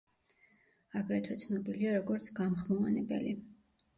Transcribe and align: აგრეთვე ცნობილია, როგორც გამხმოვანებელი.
აგრეთვე 1.01 1.35
ცნობილია, 1.43 1.91
როგორც 1.97 2.29
გამხმოვანებელი. 2.39 3.37